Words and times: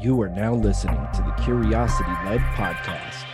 You 0.00 0.22
are 0.22 0.28
now 0.28 0.54
listening 0.54 1.08
to 1.12 1.22
the 1.22 1.42
Curiosity 1.42 2.12
Led 2.24 2.40
Podcast. 2.54 3.24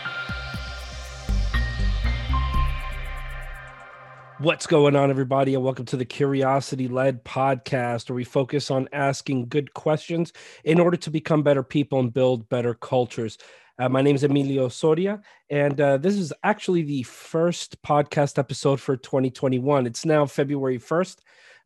What's 4.38 4.66
going 4.66 4.96
on, 4.96 5.10
everybody, 5.10 5.54
and 5.54 5.62
welcome 5.62 5.84
to 5.84 5.98
the 5.98 6.06
Curiosity 6.06 6.88
Led 6.88 7.22
Podcast, 7.22 8.08
where 8.08 8.16
we 8.16 8.24
focus 8.24 8.70
on 8.70 8.88
asking 8.94 9.48
good 9.48 9.74
questions 9.74 10.32
in 10.64 10.80
order 10.80 10.96
to 10.96 11.10
become 11.10 11.42
better 11.42 11.62
people 11.62 12.00
and 12.00 12.10
build 12.10 12.48
better 12.48 12.72
cultures. 12.72 13.36
Uh, 13.78 13.90
my 13.90 14.00
name 14.00 14.14
is 14.16 14.24
Emilio 14.24 14.68
Soria, 14.68 15.20
and 15.50 15.78
uh, 15.82 15.98
this 15.98 16.14
is 16.14 16.32
actually 16.44 16.80
the 16.80 17.02
first 17.02 17.82
podcast 17.82 18.38
episode 18.38 18.80
for 18.80 18.96
2021. 18.96 19.86
It's 19.86 20.06
now 20.06 20.24
February 20.24 20.78
1st. 20.78 21.18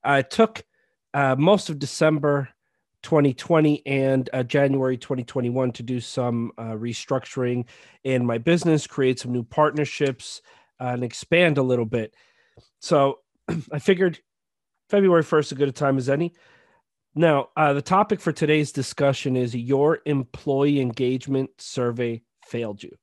Uh, 0.03 0.23
it 0.25 0.30
took 0.33 0.65
most 1.15 1.71
of 1.71 1.79
December 1.79 2.49
2020 3.09 3.86
and 3.86 4.29
uh, 4.35 4.43
January 4.43 4.98
2021 4.98 5.72
to 5.72 5.82
do 5.82 5.99
some 5.99 6.53
uh, 6.58 6.72
restructuring 6.72 7.64
in 8.04 8.26
my 8.26 8.36
business, 8.36 8.86
create 8.86 9.18
some 9.18 9.32
new 9.32 9.43
partnerships, 9.43 10.43
uh, 10.79 10.89
and 10.89 11.03
expand 11.03 11.57
a 11.57 11.63
little 11.63 11.86
bit. 11.86 12.13
So 12.80 13.21
I 13.72 13.79
figured 13.79 14.18
February 14.90 15.22
1st, 15.22 15.40
is 15.40 15.52
a 15.52 15.54
good 15.54 15.71
a 15.71 15.72
time 15.72 15.96
as 15.96 16.11
any. 16.11 16.35
Now, 17.14 17.49
uh, 17.57 17.72
the 17.72 17.80
topic 17.80 18.21
for 18.21 18.30
today's 18.30 18.72
discussion 18.72 19.36
is 19.36 19.57
your 19.57 20.00
employee 20.04 20.79
engagement 20.79 21.49
survey 21.57 22.21
failed 22.44 22.82
you. 22.82 22.94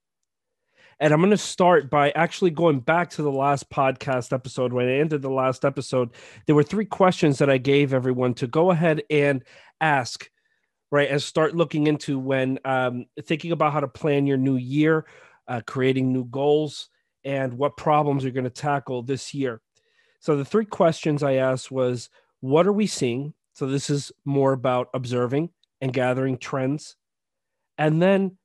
And 0.99 1.13
I'm 1.13 1.20
going 1.20 1.31
to 1.31 1.38
start 1.38 1.90
by 1.90 2.12
actually 2.12 2.52
going 2.52 2.80
back 2.80 3.09
to 3.12 3.22
the 3.22 3.31
last 3.31 3.70
podcast 3.70 4.31
episode. 4.31 4.72
When 4.72 4.88
I 4.88 4.99
ended 4.99 5.21
the 5.21 5.30
last 5.30 5.66
episode, 5.66 6.12
there 6.45 6.55
were 6.55 6.63
three 6.63 6.85
questions 6.85 7.38
that 7.40 7.49
I 7.49 7.58
gave 7.58 7.94
everyone 7.94 8.34
to 8.35 8.48
go 8.48 8.71
ahead 8.71 9.04
and 9.09 9.44
ask, 9.81 10.30
right? 10.91 11.09
And 11.09 11.21
start 11.21 11.54
looking 11.54 11.88
into 11.88 12.18
when 12.18 12.59
um, 12.63 13.05
thinking 13.24 13.52
about 13.52 13.74
how 13.74 13.82
to 13.82 13.90
plan 13.90 14.26
your 14.26 14.37
new 14.37 14.55
year, 14.55 15.05
uh, 15.49 15.62
creating 15.68 16.13
new 16.13 16.24
goals, 16.26 16.90
and 17.26 17.54
what 17.54 17.76
problems 17.76 18.24
you're 18.24 18.32
going 18.32 18.46
to 18.46 18.49
tackle 18.49 19.04
this 19.04 19.34
year. 19.34 19.62
So 20.21 20.37
the 20.37 20.46
three 20.46 20.65
questions 20.65 21.24
I 21.24 21.34
asked 21.34 21.71
was, 21.71 22.09
what 22.40 22.68
are 22.68 22.74
we 22.74 22.87
seeing? 22.87 23.34
So 23.54 23.68
this 23.68 23.90
is 23.90 24.12
more 24.24 24.54
about 24.54 24.87
observing 24.93 25.49
and 25.82 25.91
gathering 25.91 26.37
trends. 26.37 26.96
And 27.77 28.02
then 28.02 28.37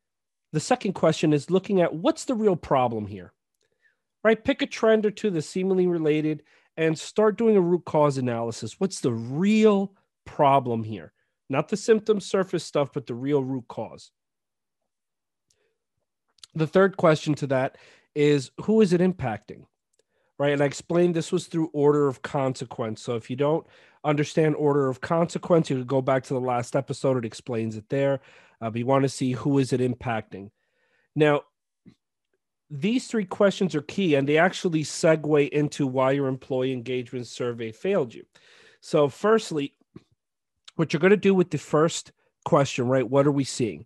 the 0.53 0.61
second 0.61 0.95
question 0.95 1.33
is 1.33 1.51
looking 1.51 1.81
at 1.81 1.95
what's 1.95 2.25
the 2.25 2.35
real 2.35 2.57
problem 2.57 3.07
here, 3.07 3.33
right? 4.25 4.43
Pick 4.43 4.63
a 4.63 4.67
trend 4.67 5.07
or 5.07 5.11
two 5.11 5.31
that's 5.31 5.47
seemingly 5.47 5.87
related 5.87 6.43
and 6.77 6.99
start 6.99 7.39
doing 7.39 7.57
a 7.57 7.61
root 7.61 7.85
cause 7.85 8.19
analysis. 8.19 8.79
What's 8.79 9.01
the 9.01 9.13
real 9.13 9.95
problem 10.25 10.83
here? 10.83 11.13
Not 11.49 11.69
the 11.69 11.77
symptom 11.77 12.21
surface 12.21 12.65
stuff, 12.65 12.93
but 12.93 13.07
the 13.07 13.15
real 13.15 13.43
root 13.43 13.65
cause. 13.69 14.13
The 16.55 16.67
third 16.67 16.97
question 16.97 17.35
to 17.37 17.47
that 17.49 17.77
is 18.15 18.51
who 18.63 18.81
is 18.81 18.93
it 18.93 19.01
impacting? 19.01 19.67
Right. 20.41 20.55
And 20.55 20.63
I 20.63 20.65
explained 20.65 21.15
this 21.15 21.33
was 21.33 21.49
through 21.49 21.69
order 21.75 22.09
of 22.09 22.23
consequence. 22.23 23.03
So 23.03 23.15
if 23.15 23.29
you 23.29 23.37
don't 23.37 23.67
understand 24.05 24.57
order 24.57 24.89
of 24.89 25.03
consequence, 25.03 25.69
you 25.69 25.77
could 25.77 25.87
go 25.87 26.01
back 26.01 26.23
to 26.25 26.33
the 26.33 26.41
last 26.41 26.75
episode. 26.75 27.19
It 27.19 27.27
explains 27.27 27.77
it 27.77 27.91
there. 27.91 28.21
Uh, 28.59 28.71
but 28.71 28.79
you 28.79 28.87
want 28.87 29.03
to 29.03 29.11
see 29.11 29.33
who 29.33 29.59
is 29.59 29.75
it 29.75 29.83
impacting. 29.83 30.51
Now, 31.15 31.43
these 32.71 33.07
three 33.07 33.27
questions 33.27 33.75
are 33.75 33.83
key 33.83 34.15
and 34.15 34.27
they 34.27 34.39
actually 34.39 34.83
segue 34.83 35.51
into 35.51 35.87
why 35.87 36.13
your 36.13 36.27
employee 36.27 36.73
engagement 36.73 37.27
survey 37.27 37.71
failed 37.71 38.15
you. 38.15 38.25
So, 38.81 39.11
firstly, 39.11 39.75
what 40.77 40.95
you're 40.95 41.01
going 41.01 41.11
to 41.11 41.19
do 41.19 41.35
with 41.35 41.51
the 41.51 41.59
first 41.59 42.13
question, 42.47 42.89
right? 42.89 43.07
What 43.07 43.27
are 43.27 43.31
we 43.31 43.45
seeing? 43.45 43.85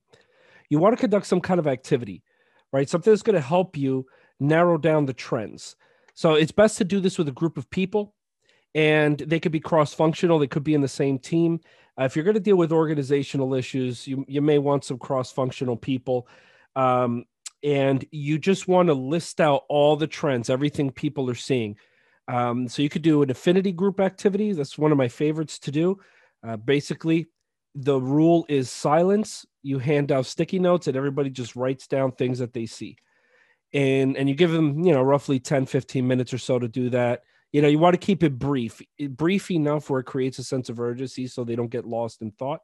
You 0.70 0.78
want 0.78 0.96
to 0.96 1.00
conduct 1.00 1.26
some 1.26 1.40
kind 1.40 1.58
of 1.58 1.66
activity, 1.66 2.22
right? 2.72 2.88
Something 2.88 3.12
that's 3.12 3.22
going 3.22 3.34
to 3.34 3.40
help 3.40 3.76
you 3.76 4.06
narrow 4.38 4.78
down 4.78 5.06
the 5.06 5.12
trends. 5.12 5.74
So, 6.14 6.34
it's 6.34 6.52
best 6.52 6.78
to 6.78 6.84
do 6.84 7.00
this 7.00 7.18
with 7.18 7.28
a 7.28 7.32
group 7.32 7.58
of 7.58 7.68
people 7.70 8.14
and 8.74 9.18
they 9.18 9.38
could 9.38 9.52
be 9.52 9.60
cross 9.60 9.94
functional, 9.94 10.38
they 10.38 10.46
could 10.46 10.64
be 10.64 10.74
in 10.74 10.80
the 10.80 10.88
same 10.88 11.18
team. 11.18 11.60
Uh, 11.98 12.04
if 12.04 12.16
you're 12.16 12.24
going 12.24 12.34
to 12.34 12.40
deal 12.40 12.56
with 12.56 12.72
organizational 12.72 13.54
issues, 13.54 14.06
you, 14.06 14.24
you 14.26 14.42
may 14.42 14.58
want 14.58 14.84
some 14.84 14.98
cross 14.98 15.30
functional 15.30 15.76
people. 15.76 16.26
Um, 16.74 17.24
and 17.62 18.04
you 18.10 18.38
just 18.38 18.66
want 18.66 18.88
to 18.88 18.94
list 18.94 19.40
out 19.40 19.62
all 19.68 19.96
the 19.96 20.08
trends, 20.08 20.50
everything 20.50 20.90
people 20.90 21.30
are 21.30 21.36
seeing. 21.36 21.76
Um, 22.26 22.68
so 22.68 22.82
you 22.82 22.88
could 22.88 23.02
do 23.02 23.22
an 23.22 23.30
affinity 23.30 23.70
group 23.70 24.00
activity. 24.00 24.52
That's 24.52 24.76
one 24.76 24.92
of 24.92 24.98
my 24.98 25.08
favorites 25.08 25.58
to 25.60 25.70
do. 25.70 26.00
Uh, 26.46 26.56
basically, 26.56 27.26
the 27.74 27.98
rule 27.98 28.44
is 28.48 28.70
silence. 28.70 29.46
You 29.62 29.78
hand 29.78 30.10
out 30.10 30.26
sticky 30.26 30.58
notes, 30.58 30.88
and 30.88 30.96
everybody 30.96 31.30
just 31.30 31.56
writes 31.56 31.86
down 31.86 32.12
things 32.12 32.38
that 32.40 32.52
they 32.52 32.66
see. 32.66 32.96
And, 33.74 34.16
and 34.16 34.28
you 34.28 34.34
give 34.34 34.52
them, 34.52 34.84
you 34.84 34.92
know, 34.92 35.02
roughly 35.02 35.38
10, 35.38 35.66
15 35.66 36.06
minutes 36.06 36.32
or 36.32 36.38
so 36.38 36.58
to 36.58 36.68
do 36.68 36.88
that. 36.90 37.24
You 37.54 37.62
know 37.62 37.68
you 37.68 37.78
want 37.78 37.94
to 37.94 38.04
keep 38.04 38.24
it 38.24 38.36
brief 38.36 38.82
brief 39.10 39.48
enough 39.48 39.88
where 39.88 40.00
it 40.00 40.06
creates 40.06 40.40
a 40.40 40.44
sense 40.44 40.68
of 40.68 40.80
urgency 40.80 41.28
so 41.28 41.44
they 41.44 41.54
don't 41.54 41.70
get 41.70 41.86
lost 41.86 42.20
in 42.20 42.32
thought. 42.32 42.62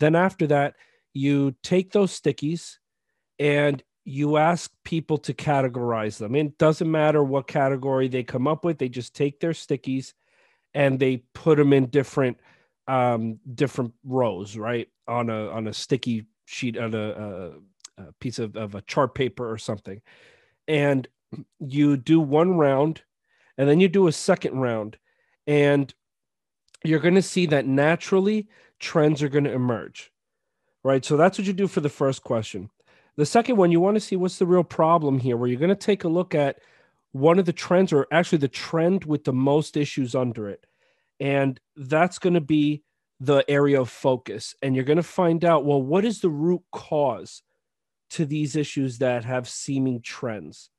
Then 0.00 0.14
after 0.14 0.46
that 0.46 0.76
you 1.12 1.54
take 1.62 1.92
those 1.92 2.18
stickies 2.18 2.78
and 3.38 3.82
you 4.06 4.38
ask 4.38 4.70
people 4.82 5.18
to 5.18 5.34
categorize 5.34 6.16
them. 6.16 6.34
It 6.34 6.56
doesn't 6.56 6.90
matter 6.90 7.22
what 7.22 7.46
category 7.46 8.08
they 8.08 8.22
come 8.22 8.48
up 8.48 8.64
with 8.64 8.78
they 8.78 8.88
just 8.88 9.14
take 9.14 9.40
their 9.40 9.52
stickies 9.52 10.14
and 10.72 10.98
they 10.98 11.18
put 11.34 11.58
them 11.58 11.74
in 11.74 11.90
different 11.90 12.38
um 12.88 13.40
different 13.54 13.92
rows 14.04 14.56
right? 14.56 14.88
On 15.06 15.28
a 15.28 15.50
on 15.50 15.66
a 15.66 15.74
sticky 15.74 16.24
sheet 16.46 16.78
on 16.78 16.94
a, 16.94 17.10
a, 17.98 18.04
a 18.04 18.12
piece 18.20 18.38
of, 18.38 18.56
of 18.56 18.74
a 18.74 18.80
chart 18.80 19.14
paper 19.14 19.50
or 19.50 19.58
something 19.58 20.00
and 20.68 21.08
you 21.60 21.96
do 21.96 22.20
one 22.20 22.56
round 22.56 23.02
and 23.58 23.68
then 23.68 23.80
you 23.80 23.88
do 23.88 24.06
a 24.06 24.12
second 24.12 24.54
round 24.58 24.96
and 25.46 25.94
you're 26.84 27.00
going 27.00 27.14
to 27.14 27.22
see 27.22 27.46
that 27.46 27.66
naturally 27.66 28.48
trends 28.78 29.22
are 29.22 29.28
going 29.28 29.44
to 29.44 29.52
emerge 29.52 30.12
right? 30.84 31.04
So 31.04 31.16
that's 31.16 31.38
what 31.38 31.46
you 31.46 31.52
do 31.52 31.66
for 31.66 31.80
the 31.80 31.88
first 31.88 32.22
question. 32.22 32.70
The 33.16 33.26
second 33.26 33.56
one 33.56 33.72
you 33.72 33.80
want 33.80 33.96
to 33.96 34.00
see 34.00 34.16
what's 34.16 34.38
the 34.38 34.46
real 34.46 34.62
problem 34.62 35.18
here 35.18 35.36
where 35.36 35.48
you're 35.48 35.58
going 35.58 35.70
to 35.70 35.74
take 35.74 36.04
a 36.04 36.08
look 36.08 36.34
at 36.34 36.58
one 37.12 37.38
of 37.38 37.46
the 37.46 37.52
trends 37.52 37.92
or 37.92 38.06
actually 38.12 38.38
the 38.38 38.48
trend 38.48 39.04
with 39.04 39.24
the 39.24 39.32
most 39.32 39.76
issues 39.76 40.14
under 40.14 40.48
it 40.48 40.66
and 41.20 41.60
that's 41.76 42.18
going 42.18 42.34
to 42.34 42.40
be 42.40 42.82
the 43.20 43.44
area 43.48 43.80
of 43.80 43.88
focus 43.88 44.56
and 44.62 44.74
you're 44.74 44.84
going 44.84 44.96
to 44.96 45.02
find 45.02 45.44
out 45.44 45.64
well 45.64 45.80
what 45.80 46.04
is 46.04 46.20
the 46.20 46.28
root 46.28 46.60
cause 46.72 47.43
to 48.14 48.26
these 48.26 48.56
issues 48.56 48.98
that 48.98 49.24
have 49.24 49.48
seeming 49.48 50.00
trends 50.00 50.70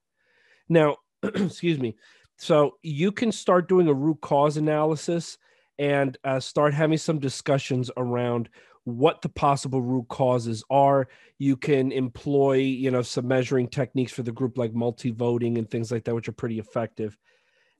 now 0.68 0.96
excuse 1.23 1.79
me 1.79 1.96
so 2.38 2.78
you 2.81 3.12
can 3.12 3.31
start 3.31 3.69
doing 3.69 3.88
a 3.88 3.94
root 3.94 4.19
cause 4.22 4.57
analysis 4.57 5.38
and 5.78 6.18
uh, 6.24 6.40
start 6.40 6.74
having 6.74 6.97
some 6.97 7.19
discussions 7.19 7.91
around 7.97 8.50
what 8.85 9.22
the 9.22 9.29
possible 9.29 9.81
root 9.81 10.07
causes 10.09 10.63
are. 10.69 11.07
You 11.38 11.57
can 11.57 11.91
employ, 11.91 12.57
you 12.57 12.91
know, 12.91 13.01
some 13.01 13.28
measuring 13.28 13.68
techniques 13.68 14.13
for 14.13 14.24
the 14.24 14.31
group 14.31 14.57
like 14.57 14.74
multi-voting 14.74 15.57
and 15.57 15.69
things 15.69 15.91
like 15.91 16.03
that, 16.06 16.16
which 16.16 16.29
are 16.29 16.34
pretty 16.34 16.59
effective. 16.59 17.18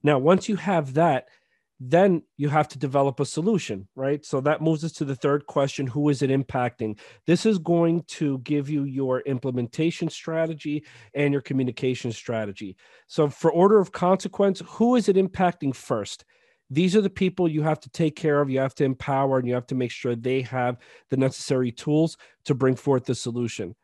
Now, 0.04 0.20
once 0.20 0.50
you 0.50 0.56
have 0.58 0.96
that, 0.96 1.30
then 1.80 2.24
you 2.38 2.50
have 2.50 2.68
to 2.70 2.80
develop 2.80 3.20
a 3.20 3.26
solution, 3.26 3.88
right? 3.96 4.24
So 4.26 4.40
that 4.42 4.62
moves 4.62 4.84
us 4.86 4.94
to 4.94 5.06
the 5.06 5.16
third 5.16 5.46
question 5.46 5.88
Who 5.88 6.10
is 6.10 6.22
it 6.22 6.30
impacting? 6.30 6.98
This 7.28 7.46
is 7.46 7.58
going 7.58 8.04
to 8.08 8.40
give 8.40 8.70
you 8.70 8.84
your 8.84 9.22
implementation 9.22 10.10
strategy 10.10 10.86
and 11.14 11.34
your 11.34 11.42
communication 11.42 12.12
strategy. 12.12 12.78
So, 13.08 13.30
for 13.30 13.52
order 13.52 13.80
of 13.80 13.92
consequence, 13.92 14.62
who 14.66 14.96
is 14.96 15.10
it 15.10 15.18
impacting 15.18 15.76
first? 15.76 16.24
These 16.70 16.96
are 16.96 17.02
the 17.02 17.10
people 17.10 17.48
you 17.48 17.62
have 17.62 17.80
to 17.82 17.90
take 17.90 18.16
care 18.16 18.42
of, 18.42 18.50
you 18.50 18.60
have 18.60 18.76
to 18.76 18.86
empower, 18.86 19.38
and 19.38 19.48
you 19.48 19.54
have 19.54 19.68
to 19.68 19.76
make 19.76 19.92
sure 19.92 20.16
they 20.16 20.42
have 20.42 20.78
the 21.10 21.18
necessary 21.18 21.72
tools 21.72 22.18
to 22.46 22.56
bring 22.56 22.76
forth 22.76 23.06
the 23.06 23.14
solution. 23.14 23.76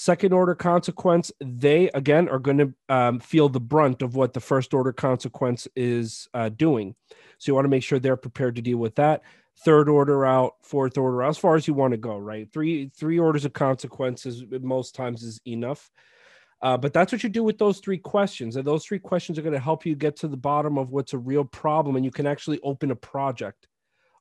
Second 0.00 0.32
order 0.32 0.54
consequence, 0.54 1.32
they 1.40 1.90
again 1.90 2.28
are 2.28 2.38
going 2.38 2.58
to 2.58 2.72
um, 2.88 3.18
feel 3.18 3.48
the 3.48 3.58
brunt 3.58 4.00
of 4.00 4.14
what 4.14 4.32
the 4.32 4.38
first 4.38 4.72
order 4.72 4.92
consequence 4.92 5.66
is 5.74 6.28
uh, 6.34 6.50
doing. 6.50 6.94
So 7.38 7.50
you 7.50 7.54
want 7.56 7.64
to 7.64 7.68
make 7.68 7.82
sure 7.82 7.98
they're 7.98 8.16
prepared 8.16 8.54
to 8.54 8.62
deal 8.62 8.78
with 8.78 8.94
that. 8.94 9.22
Third 9.64 9.88
order 9.88 10.24
out, 10.24 10.54
fourth 10.62 10.96
order 10.96 11.24
out, 11.24 11.30
as 11.30 11.38
far 11.38 11.56
as 11.56 11.66
you 11.66 11.74
want 11.74 11.94
to 11.94 11.96
go, 11.96 12.16
right? 12.16 12.48
Three 12.52 12.92
three 12.96 13.18
orders 13.18 13.44
of 13.44 13.54
consequences 13.54 14.44
most 14.60 14.94
times 14.94 15.24
is 15.24 15.40
enough. 15.48 15.90
Uh, 16.62 16.76
but 16.76 16.92
that's 16.92 17.10
what 17.10 17.24
you 17.24 17.28
do 17.28 17.42
with 17.42 17.58
those 17.58 17.80
three 17.80 17.98
questions. 17.98 18.54
And 18.54 18.64
those 18.64 18.84
three 18.84 19.00
questions 19.00 19.36
are 19.36 19.42
going 19.42 19.52
to 19.52 19.58
help 19.58 19.84
you 19.84 19.96
get 19.96 20.14
to 20.18 20.28
the 20.28 20.36
bottom 20.36 20.78
of 20.78 20.90
what's 20.90 21.12
a 21.12 21.18
real 21.18 21.44
problem. 21.44 21.96
And 21.96 22.04
you 22.04 22.12
can 22.12 22.26
actually 22.26 22.60
open 22.62 22.92
a 22.92 22.96
project 22.96 23.66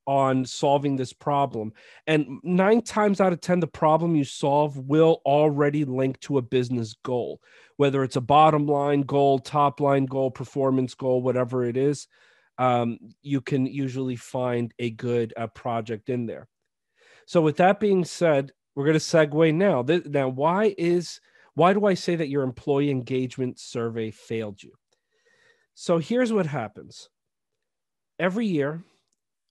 on 0.08 0.46
solving 0.46 0.96
this 0.96 1.14
problem. 1.14 1.74
And 2.08 2.40
nine 2.44 2.82
times 2.82 3.22
out 3.22 3.34
of 3.34 3.42
10, 3.42 3.60
the 3.60 3.68
problem 3.68 4.16
you 4.16 4.24
solve 4.24 4.78
will 4.78 5.22
already 5.26 5.86
link 5.86 6.20
to 6.22 6.38
a 6.38 6.42
business 6.42 6.96
goal, 7.04 7.42
whether 7.76 8.04
it's 8.04 8.16
a 8.16 8.22
bottom 8.22 8.66
line 8.66 9.02
goal, 9.02 9.38
top 9.38 9.80
line 9.80 10.06
goal, 10.06 10.32
performance 10.32 10.96
goal, 10.96 11.22
whatever 11.22 11.66
it 11.66 11.78
is 11.78 12.08
um, 12.58 12.98
you 13.22 13.42
can 13.42 13.66
usually 13.66 14.16
find 14.16 14.74
a 14.80 14.90
good 14.90 15.34
uh, 15.38 15.48
project 15.48 16.10
in 16.10 16.26
there. 16.26 16.48
So, 17.26 17.42
with 17.42 17.58
that 17.58 17.80
being 17.80 18.06
said, 18.06 18.52
we're 18.76 18.86
going 18.86 18.94
to 18.94 19.00
segue 19.00 19.54
now. 19.54 19.84
Now, 20.06 20.30
why 20.30 20.74
is 20.78 21.20
why 21.56 21.74
do 21.74 21.86
I 21.86 21.96
say 21.96 22.16
that 22.16 22.30
your 22.30 22.44
employee 22.44 22.92
engagement 22.92 23.60
survey 23.60 24.12
failed 24.12 24.62
you? 24.62 24.74
So 25.74 25.98
here's 25.98 26.34
what 26.34 26.46
happens. 26.46 27.10
Every 28.20 28.46
year, 28.46 28.84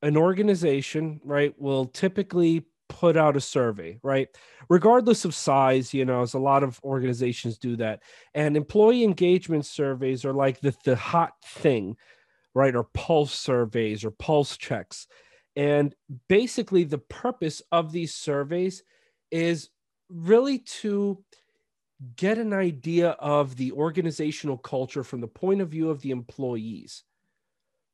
an 0.06 0.16
organization, 0.16 1.20
right, 1.24 1.52
will 1.58 1.86
typically 1.86 2.64
put 2.88 3.16
out 3.16 3.36
a 3.36 3.40
survey, 3.40 3.98
right? 4.04 4.28
Regardless 4.68 5.24
of 5.24 5.34
size, 5.34 5.92
you 5.92 6.04
know, 6.04 6.22
as 6.22 6.34
a 6.34 6.38
lot 6.38 6.62
of 6.62 6.80
organizations 6.84 7.58
do 7.58 7.74
that. 7.74 8.04
And 8.32 8.56
employee 8.56 9.02
engagement 9.02 9.66
surveys 9.66 10.24
are 10.24 10.32
like 10.32 10.60
the, 10.60 10.72
the 10.84 10.94
hot 10.94 11.32
thing, 11.44 11.96
right? 12.54 12.76
Or 12.76 12.84
pulse 12.84 13.32
surveys 13.32 14.04
or 14.04 14.12
pulse 14.12 14.56
checks. 14.56 15.08
And 15.56 15.92
basically, 16.28 16.84
the 16.84 16.98
purpose 16.98 17.60
of 17.72 17.90
these 17.90 18.14
surveys 18.14 18.84
is 19.32 19.70
really 20.08 20.60
to 20.60 21.24
get 22.14 22.38
an 22.38 22.52
idea 22.52 23.10
of 23.10 23.56
the 23.56 23.72
organizational 23.72 24.58
culture 24.58 25.02
from 25.02 25.20
the 25.20 25.26
point 25.26 25.62
of 25.62 25.70
view 25.70 25.90
of 25.90 26.00
the 26.00 26.12
employees, 26.12 27.02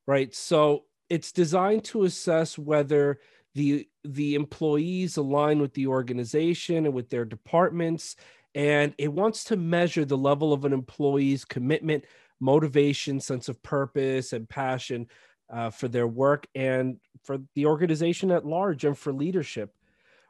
right? 0.07 0.35
So 0.35 0.85
it's 1.13 1.31
designed 1.31 1.85
to 1.85 2.05
assess 2.05 2.57
whether 2.57 3.21
the 3.55 3.87
the 4.03 4.35
employees 4.35 5.19
align 5.19 5.61
with 5.61 5.75
the 5.75 5.87
organization 5.87 6.87
and 6.87 6.95
with 6.95 7.11
their 7.11 7.27
departments 7.27 8.17
and 8.55 8.95
it 8.97 9.13
wants 9.13 9.45
to 9.45 9.57
measure 9.57 10.07
the 10.07 10.17
level 10.17 10.55
of 10.55 10.65
an 10.65 10.73
employee's 10.73 11.45
commitment 11.45 12.03
motivation 12.41 13.21
sense 13.21 13.51
of 13.51 13.63
purpose 13.63 14.33
and 14.33 14.49
passion 14.49 15.07
uh, 15.51 15.69
for 15.69 15.87
their 15.87 16.07
work 16.07 16.47
and 16.55 16.97
for 17.25 17.37
the 17.57 17.67
organization 17.67 18.31
at 18.31 18.47
large 18.47 18.87
and 18.87 18.97
for 18.97 19.13
leadership 19.13 19.75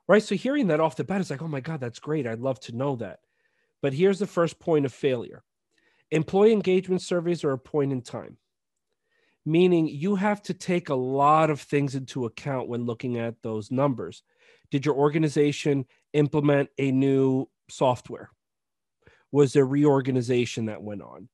right? 0.09 0.25
So 0.25 0.35
hearing 0.35 0.67
that 0.67 0.81
off 0.81 0.97
the 0.97 1.05
bat 1.05 1.21
is 1.21 1.31
like 1.31 1.43
oh 1.43 1.49
my 1.49 1.61
god 1.61 1.79
that's 1.79 2.01
great. 2.01 2.27
I'd 2.27 2.41
love 2.41 2.59
to 2.63 2.77
know 2.77 2.97
that. 2.97 3.21
But 3.83 3.95
here's 3.95 4.19
the 4.19 4.27
first 4.27 4.59
point 4.59 4.85
of 4.85 4.93
failure. 4.93 5.45
Employee 6.11 6.53
engagement 6.53 7.03
surveys 7.03 7.45
are 7.45 7.53
a 7.53 7.59
point 7.59 7.93
in 7.93 8.03
time 8.03 8.37
meaning 9.45 9.89
you 9.89 10.15
have 10.17 10.43
to 10.43 10.55
take 10.55 10.89
a 10.89 10.95
lot 10.95 11.51
of 11.51 11.61
things 11.61 11.95
into 11.95 12.27
account 12.27 12.69
when 12.69 12.85
looking 12.85 13.19
at 13.19 13.43
those 13.43 13.71
numbers. 13.71 14.23
Did 14.71 14.87
your 14.87 14.95
organization 14.95 15.87
implement 16.13 16.71
a 16.79 16.93
new 16.93 17.49
software? 17.69 18.31
Was 19.31 19.53
there 19.53 19.67
reorganization 19.67 20.67
that 20.67 20.83
went 20.83 21.03
on? 21.03 21.29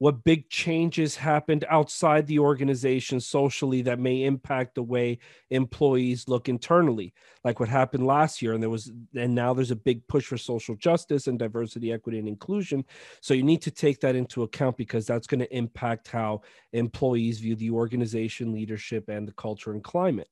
What 0.00 0.24
big 0.24 0.48
changes 0.48 1.14
happened 1.14 1.66
outside 1.68 2.26
the 2.26 2.38
organization 2.38 3.20
socially 3.20 3.82
that 3.82 3.98
may 3.98 4.24
impact 4.24 4.74
the 4.74 4.82
way 4.82 5.18
employees 5.50 6.26
look 6.26 6.48
internally 6.48 7.12
like 7.44 7.60
what 7.60 7.68
happened 7.68 8.06
last 8.06 8.40
year 8.40 8.54
and 8.54 8.62
there 8.62 8.70
was 8.70 8.90
and 9.14 9.34
now 9.34 9.52
there's 9.52 9.70
a 9.70 9.76
big 9.76 10.06
push 10.08 10.24
for 10.24 10.38
social 10.38 10.74
justice 10.74 11.26
and 11.26 11.38
diversity 11.38 11.92
equity 11.92 12.18
and 12.18 12.26
inclusion. 12.26 12.82
So 13.20 13.34
you 13.34 13.42
need 13.42 13.60
to 13.62 13.70
take 13.70 14.00
that 14.00 14.16
into 14.16 14.42
account 14.42 14.78
because 14.78 15.06
that's 15.06 15.26
going 15.26 15.40
to 15.40 15.54
impact 15.56 16.08
how 16.08 16.40
employees 16.72 17.38
view 17.38 17.54
the 17.54 17.70
organization 17.70 18.52
leadership 18.52 19.10
and 19.10 19.28
the 19.28 19.32
culture 19.32 19.72
and 19.72 19.84
climate 19.84 20.28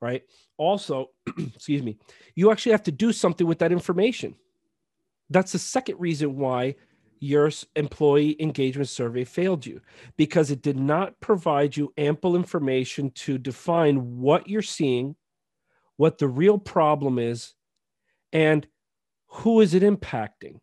right? 0.00 0.22
Also 0.56 1.10
excuse 1.54 1.82
me 1.82 1.98
you 2.34 2.50
actually 2.50 2.72
have 2.72 2.82
to 2.84 2.92
do 2.92 3.12
something 3.12 3.46
with 3.46 3.58
that 3.58 3.72
information. 3.72 4.34
That's 5.28 5.52
the 5.52 5.58
second 5.58 6.00
reason 6.00 6.36
why 6.38 6.76
your 7.20 7.50
employee 7.76 8.36
engagement 8.40 8.88
survey 8.88 9.24
failed 9.24 9.66
you 9.66 9.80
because 10.16 10.50
it 10.50 10.62
did 10.62 10.78
not 10.78 11.18
provide 11.20 11.76
you 11.76 11.92
ample 11.96 12.36
information 12.36 13.10
to 13.10 13.38
define 13.38 14.18
what 14.20 14.48
you're 14.48 14.62
seeing, 14.62 15.16
what 15.96 16.18
the 16.18 16.28
real 16.28 16.58
problem 16.58 17.18
is, 17.18 17.54
and 18.32 18.66
who 19.28 19.60
is 19.60 19.74
it 19.74 19.82
impacting. 19.82 20.58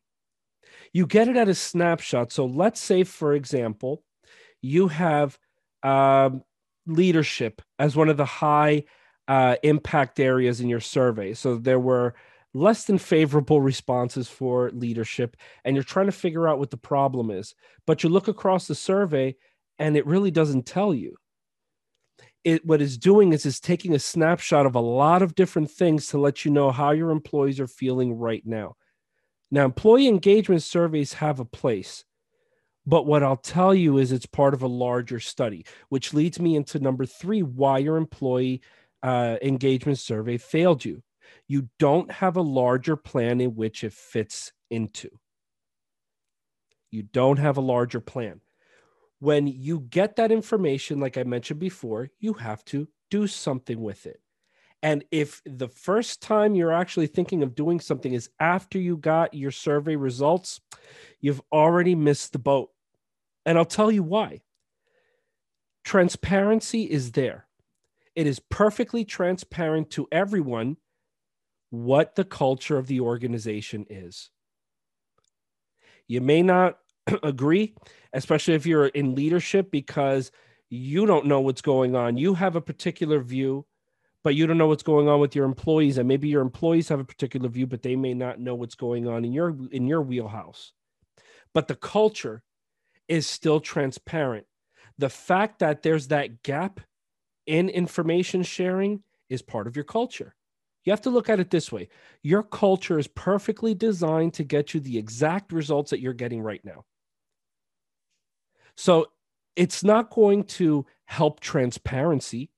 You 0.93 1.05
get 1.05 1.27
it 1.27 1.37
at 1.37 1.49
a 1.49 1.55
snapshot. 1.55 2.31
So 2.31 2.45
let's 2.45 2.79
say, 2.79 3.03
for 3.03 3.33
example, 3.33 4.03
you 4.61 4.89
have 4.89 5.37
um, 5.83 6.43
leadership 6.85 7.61
as 7.79 7.95
one 7.95 8.09
of 8.09 8.17
the 8.17 8.25
high 8.25 8.83
uh, 9.27 9.55
impact 9.63 10.19
areas 10.19 10.59
in 10.59 10.67
your 10.67 10.79
survey. 10.79 11.33
So 11.33 11.55
there 11.55 11.79
were 11.79 12.15
less 12.53 12.85
than 12.85 12.97
favorable 12.97 13.61
responses 13.61 14.27
for 14.27 14.71
leadership 14.71 15.37
and 15.63 15.75
you're 15.75 15.83
trying 15.83 16.05
to 16.05 16.11
figure 16.11 16.47
out 16.47 16.59
what 16.59 16.69
the 16.69 16.77
problem 16.77 17.31
is 17.31 17.55
but 17.85 18.03
you 18.03 18.09
look 18.09 18.27
across 18.27 18.67
the 18.67 18.75
survey 18.75 19.35
and 19.81 19.97
it 19.97 20.05
really 20.05 20.29
doesn't 20.29 20.67
tell 20.67 20.93
you. 20.93 21.15
It 22.43 22.63
what 22.63 22.83
it's 22.83 22.97
doing 22.97 23.33
is 23.33 23.47
it's 23.47 23.59
taking 23.59 23.95
a 23.95 23.99
snapshot 23.99 24.67
of 24.67 24.75
a 24.75 24.79
lot 24.79 25.23
of 25.23 25.33
different 25.33 25.71
things 25.71 26.07
to 26.07 26.19
let 26.19 26.45
you 26.45 26.51
know 26.51 26.69
how 26.69 26.91
your 26.91 27.09
employees 27.09 27.59
are 27.59 27.67
feeling 27.67 28.13
right 28.13 28.43
now. 28.45 28.75
Now 29.49 29.65
employee 29.65 30.07
engagement 30.07 30.61
surveys 30.61 31.13
have 31.13 31.39
a 31.39 31.45
place 31.45 32.05
but 32.85 33.07
what 33.07 33.23
I'll 33.23 33.37
tell 33.37 33.73
you 33.73 33.97
is 33.97 34.11
it's 34.11 34.25
part 34.25 34.55
of 34.55 34.63
a 34.63 34.67
larger 34.67 35.19
study, 35.19 35.65
which 35.89 36.15
leads 36.15 36.39
me 36.39 36.55
into 36.55 36.79
number 36.79 37.05
three 37.05 37.43
why 37.43 37.77
your 37.77 37.97
employee 37.97 38.61
uh, 39.03 39.37
engagement 39.41 39.99
survey 39.99 40.37
failed 40.37 40.85
you 40.85 41.01
you 41.47 41.69
don't 41.79 42.11
have 42.11 42.37
a 42.37 42.41
larger 42.41 42.95
plan 42.95 43.41
in 43.41 43.55
which 43.55 43.83
it 43.83 43.93
fits 43.93 44.51
into. 44.69 45.09
You 46.91 47.03
don't 47.03 47.39
have 47.39 47.57
a 47.57 47.61
larger 47.61 47.99
plan. 47.99 48.41
When 49.19 49.47
you 49.47 49.81
get 49.81 50.15
that 50.15 50.31
information, 50.31 50.99
like 50.99 51.17
I 51.17 51.23
mentioned 51.23 51.59
before, 51.59 52.09
you 52.19 52.33
have 52.33 52.65
to 52.65 52.87
do 53.09 53.27
something 53.27 53.79
with 53.81 54.05
it. 54.05 54.19
And 54.83 55.03
if 55.11 55.41
the 55.45 55.67
first 55.67 56.21
time 56.21 56.55
you're 56.55 56.73
actually 56.73 57.07
thinking 57.07 57.43
of 57.43 57.53
doing 57.53 57.79
something 57.79 58.13
is 58.13 58.29
after 58.39 58.79
you 58.79 58.97
got 58.97 59.33
your 59.33 59.51
survey 59.51 59.95
results, 59.95 60.59
you've 61.19 61.41
already 61.51 61.93
missed 61.93 62.33
the 62.33 62.39
boat. 62.39 62.69
And 63.45 63.57
I'll 63.57 63.65
tell 63.65 63.91
you 63.91 64.03
why. 64.03 64.41
Transparency 65.83 66.83
is 66.83 67.11
there. 67.11 67.47
It 68.15 68.27
is 68.27 68.39
perfectly 68.39 69.05
transparent 69.05 69.91
to 69.91 70.07
everyone 70.11 70.77
what 71.71 72.15
the 72.15 72.25
culture 72.25 72.77
of 72.77 72.87
the 72.87 72.99
organization 72.99 73.85
is. 73.89 74.29
You 76.07 76.21
may 76.21 76.43
not 76.43 76.77
agree, 77.23 77.73
especially 78.13 78.53
if 78.53 78.65
you're 78.65 78.87
in 78.87 79.15
leadership, 79.15 79.71
because 79.71 80.31
you 80.69 81.05
don't 81.05 81.25
know 81.25 81.39
what's 81.39 81.61
going 81.61 81.95
on. 81.95 82.17
You 82.17 82.35
have 82.35 82.55
a 82.55 82.61
particular 82.61 83.21
view, 83.21 83.65
but 84.23 84.35
you 84.35 84.45
don't 84.47 84.57
know 84.57 84.67
what's 84.67 84.83
going 84.83 85.07
on 85.07 85.19
with 85.19 85.35
your 85.35 85.45
employees. 85.45 85.97
And 85.97 86.07
maybe 86.07 86.27
your 86.27 86.41
employees 86.41 86.89
have 86.89 86.99
a 86.99 87.05
particular 87.05 87.49
view, 87.49 87.65
but 87.65 87.81
they 87.81 87.95
may 87.95 88.13
not 88.13 88.39
know 88.39 88.55
what's 88.55 88.75
going 88.75 89.07
on 89.07 89.25
in 89.25 89.33
your 89.33 89.55
in 89.71 89.87
your 89.87 90.01
wheelhouse. 90.01 90.73
But 91.53 91.67
the 91.67 91.75
culture 91.75 92.43
is 93.07 93.27
still 93.27 93.59
transparent. 93.59 94.45
The 94.97 95.09
fact 95.09 95.59
that 95.59 95.83
there's 95.83 96.09
that 96.09 96.43
gap 96.43 96.81
in 97.45 97.69
information 97.69 98.43
sharing 98.43 99.03
is 99.29 99.41
part 99.41 99.67
of 99.67 99.75
your 99.75 99.85
culture. 99.85 100.35
You 100.83 100.91
have 100.91 101.01
to 101.01 101.09
look 101.09 101.29
at 101.29 101.39
it 101.39 101.51
this 101.51 101.71
way 101.71 101.89
your 102.21 102.43
culture 102.43 102.99
is 102.99 103.07
perfectly 103.07 103.73
designed 103.73 104.33
to 104.35 104.43
get 104.43 104.73
you 104.73 104.79
the 104.79 104.97
exact 104.97 105.51
results 105.51 105.91
that 105.91 105.99
you're 105.99 106.13
getting 106.13 106.41
right 106.41 106.63
now. 106.63 106.85
So 108.75 109.07
it's 109.55 109.83
not 109.83 110.09
going 110.09 110.45
to 110.45 110.85
help 111.05 111.39
transparency 111.39 112.51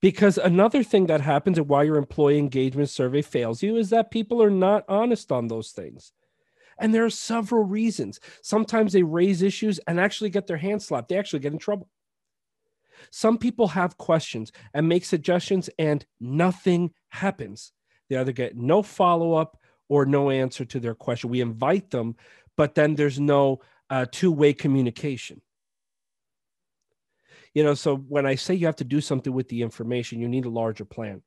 because 0.00 0.36
another 0.36 0.82
thing 0.82 1.06
that 1.06 1.22
happens 1.22 1.56
and 1.56 1.68
why 1.68 1.84
your 1.84 1.96
employee 1.96 2.38
engagement 2.38 2.90
survey 2.90 3.22
fails 3.22 3.62
you 3.62 3.76
is 3.76 3.90
that 3.90 4.10
people 4.10 4.42
are 4.42 4.50
not 4.50 4.84
honest 4.86 5.32
on 5.32 5.48
those 5.48 5.70
things. 5.70 6.12
And 6.78 6.92
there 6.92 7.04
are 7.04 7.10
several 7.10 7.64
reasons. 7.64 8.20
Sometimes 8.42 8.92
they 8.92 9.02
raise 9.02 9.40
issues 9.40 9.78
and 9.86 9.98
actually 9.98 10.30
get 10.30 10.46
their 10.46 10.56
hands 10.56 10.84
slapped, 10.84 11.08
they 11.08 11.16
actually 11.16 11.38
get 11.38 11.52
in 11.52 11.58
trouble. 11.58 11.88
Some 13.10 13.38
people 13.38 13.68
have 13.68 13.96
questions 13.96 14.52
and 14.72 14.88
make 14.88 15.04
suggestions, 15.04 15.70
and 15.78 16.04
nothing 16.20 16.92
happens. 17.08 17.72
They 18.08 18.16
either 18.16 18.32
get 18.32 18.56
no 18.56 18.82
follow 18.82 19.34
up 19.34 19.58
or 19.88 20.06
no 20.06 20.30
answer 20.30 20.64
to 20.64 20.80
their 20.80 20.94
question. 20.94 21.30
We 21.30 21.40
invite 21.40 21.90
them, 21.90 22.16
but 22.56 22.74
then 22.74 22.94
there's 22.94 23.20
no 23.20 23.60
uh, 23.90 24.06
two 24.10 24.32
way 24.32 24.52
communication. 24.52 25.40
You 27.54 27.62
know, 27.62 27.74
so 27.74 27.96
when 27.96 28.26
I 28.26 28.34
say 28.34 28.54
you 28.54 28.66
have 28.66 28.76
to 28.76 28.84
do 28.84 29.00
something 29.00 29.32
with 29.32 29.48
the 29.48 29.62
information, 29.62 30.20
you 30.20 30.28
need 30.28 30.44
a 30.44 30.50
larger 30.50 30.84
plan. 30.84 31.22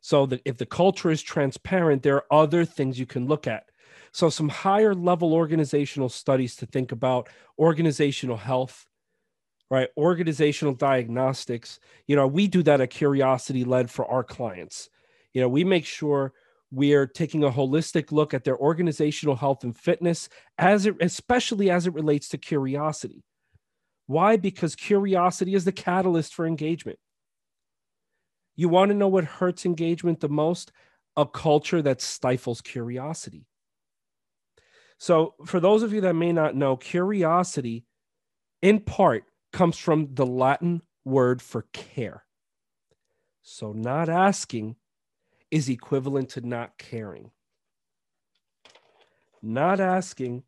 So 0.00 0.26
that 0.26 0.40
if 0.44 0.56
the 0.56 0.66
culture 0.66 1.10
is 1.10 1.20
transparent, 1.22 2.02
there 2.02 2.16
are 2.16 2.42
other 2.42 2.64
things 2.64 2.98
you 2.98 3.06
can 3.06 3.26
look 3.26 3.46
at. 3.46 3.64
So, 4.12 4.30
some 4.30 4.48
higher 4.48 4.94
level 4.94 5.34
organizational 5.34 6.08
studies 6.08 6.56
to 6.56 6.66
think 6.66 6.92
about 6.92 7.28
organizational 7.58 8.38
health, 8.38 8.86
right? 9.70 9.88
Organizational 9.96 10.74
diagnostics. 10.74 11.80
You 12.06 12.16
know, 12.16 12.26
we 12.26 12.48
do 12.48 12.62
that 12.64 12.80
at 12.80 12.90
Curiosity 12.90 13.64
Led 13.64 13.90
for 13.90 14.06
our 14.06 14.24
clients. 14.24 14.88
You 15.32 15.42
know, 15.42 15.48
we 15.48 15.64
make 15.64 15.84
sure 15.84 16.32
we 16.70 16.94
are 16.94 17.06
taking 17.06 17.44
a 17.44 17.50
holistic 17.50 18.12
look 18.12 18.34
at 18.34 18.44
their 18.44 18.58
organizational 18.58 19.36
health 19.36 19.64
and 19.64 19.76
fitness 19.76 20.28
as 20.58 20.86
it 20.86 20.96
especially 21.00 21.70
as 21.70 21.86
it 21.86 21.94
relates 21.94 22.28
to 22.30 22.38
curiosity. 22.38 23.24
Why? 24.06 24.36
Because 24.36 24.74
curiosity 24.74 25.54
is 25.54 25.64
the 25.64 25.72
catalyst 25.72 26.34
for 26.34 26.46
engagement. 26.46 26.98
You 28.56 28.68
want 28.68 28.90
to 28.90 28.96
know 28.96 29.08
what 29.08 29.24
hurts 29.24 29.64
engagement 29.64 30.20
the 30.20 30.28
most? 30.28 30.72
a 31.18 31.26
culture 31.26 31.82
that 31.82 32.00
stifles 32.00 32.60
curiosity. 32.60 33.44
So, 34.98 35.34
for 35.44 35.58
those 35.58 35.82
of 35.82 35.92
you 35.92 36.02
that 36.02 36.14
may 36.14 36.32
not 36.32 36.54
know, 36.54 36.76
curiosity 36.76 37.84
in 38.62 38.78
part 38.80 39.24
comes 39.52 39.78
from 39.78 40.14
the 40.14 40.26
Latin 40.26 40.82
word 41.04 41.40
for 41.40 41.62
care. 41.72 42.24
So, 43.42 43.72
not 43.72 44.08
asking 44.08 44.76
is 45.50 45.68
equivalent 45.68 46.30
to 46.30 46.40
not 46.46 46.76
caring. 46.78 47.30
Not 49.40 49.80
asking 49.80 50.42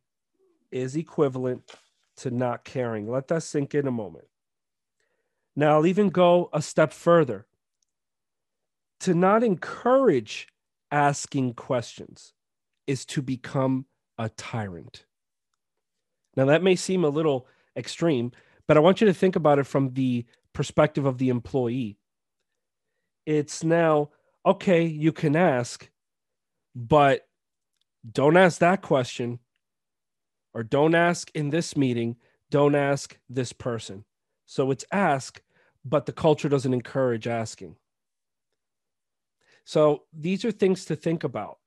is 0.70 0.96
equivalent 0.96 1.70
to 2.18 2.30
not 2.30 2.64
caring. 2.64 3.10
Let 3.10 3.28
that 3.28 3.42
sink 3.42 3.74
in 3.74 3.86
a 3.86 3.92
moment. 3.92 4.26
Now, 5.56 5.72
I'll 5.72 5.86
even 5.86 6.10
go 6.10 6.50
a 6.52 6.62
step 6.62 6.92
further. 6.92 7.46
To 9.00 9.14
not 9.14 9.42
encourage 9.42 10.48
asking 10.90 11.54
questions 11.54 12.34
is 12.86 13.06
to 13.06 13.22
become 13.22 13.86
a 14.18 14.28
tyrant. 14.28 15.06
Now, 16.36 16.44
that 16.46 16.62
may 16.62 16.76
seem 16.76 17.04
a 17.04 17.08
little 17.08 17.46
extreme, 17.76 18.32
but 18.70 18.76
I 18.76 18.80
want 18.80 19.00
you 19.00 19.08
to 19.08 19.12
think 19.12 19.34
about 19.34 19.58
it 19.58 19.66
from 19.66 19.94
the 19.94 20.24
perspective 20.52 21.04
of 21.04 21.18
the 21.18 21.28
employee. 21.28 21.98
It's 23.26 23.64
now, 23.64 24.10
okay, 24.46 24.84
you 24.84 25.10
can 25.10 25.34
ask, 25.34 25.90
but 26.76 27.26
don't 28.12 28.36
ask 28.36 28.60
that 28.60 28.80
question 28.80 29.40
or 30.54 30.62
don't 30.62 30.94
ask 30.94 31.32
in 31.34 31.50
this 31.50 31.76
meeting, 31.76 32.14
don't 32.52 32.76
ask 32.76 33.18
this 33.28 33.52
person. 33.52 34.04
So 34.46 34.70
it's 34.70 34.84
ask, 34.92 35.42
but 35.84 36.06
the 36.06 36.12
culture 36.12 36.48
doesn't 36.48 36.72
encourage 36.72 37.26
asking. 37.26 37.74
So 39.64 40.04
these 40.16 40.44
are 40.44 40.52
things 40.52 40.84
to 40.84 40.94
think 40.94 41.24
about. 41.24 41.58